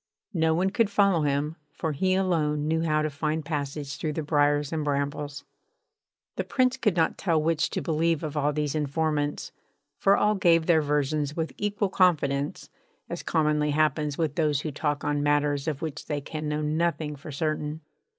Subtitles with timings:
[0.33, 4.13] No one could follow him, for he alone knew how to find a passage through
[4.13, 5.45] the briars and brambles.
[6.37, 9.51] The Prince could not tell which to believe of all these informants,
[9.99, 12.67] for all gave their versions with equal confidence,
[13.11, 17.15] as commonly happens with those who talk on matters of which they can know nothing
[17.15, 17.81] for certain.